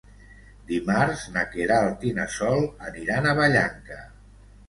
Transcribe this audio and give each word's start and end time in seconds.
Dimarts 0.69 1.25
na 1.33 1.43
Queralt 1.51 2.07
i 2.11 2.15
na 2.19 2.25
Sol 2.37 2.65
aniran 2.87 3.27
a 3.27 3.35
Vallanca. 3.41 3.99